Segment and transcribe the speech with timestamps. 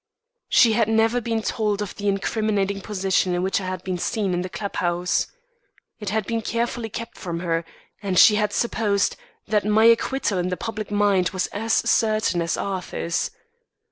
[0.49, 4.33] She had never been told of the incriminating position in which I had been seen
[4.33, 5.27] in the club house.
[5.99, 7.63] It had been carefully kept from her,
[8.01, 9.15] and she had supposed
[9.47, 13.29] that my acquittal in the public mind was as certain as Arthur's.